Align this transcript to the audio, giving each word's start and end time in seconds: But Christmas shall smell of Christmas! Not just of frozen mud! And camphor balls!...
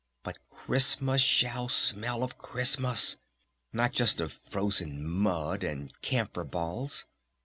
But 0.23 0.39
Christmas 0.49 1.21
shall 1.21 1.69
smell 1.69 2.23
of 2.23 2.39
Christmas! 2.39 3.19
Not 3.71 3.91
just 3.91 4.19
of 4.19 4.33
frozen 4.33 5.07
mud! 5.07 5.63
And 5.63 5.93
camphor 6.01 6.43
balls!... 6.43 7.05